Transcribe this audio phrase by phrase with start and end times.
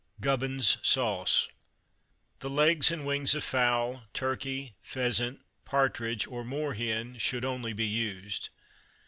[0.19, 1.47] Gubbins Sauce
[2.39, 7.85] The legs and wings of fowl, turkey, pheasant, partridge, or moor hen should only be
[7.85, 8.49] used.